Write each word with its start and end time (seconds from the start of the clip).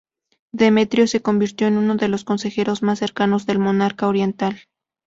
Demetrio 0.51 1.05
se 1.05 1.21
convirtió 1.21 1.67
en 1.67 1.77
unos 1.77 1.97
de 1.99 2.07
los 2.07 2.23
consejeros 2.23 2.81
más 2.81 2.97
cercanos 2.97 3.45
del 3.45 3.59
monarca 3.59 4.07
oriental. 4.07 4.59